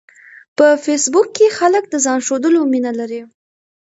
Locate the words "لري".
2.99-3.21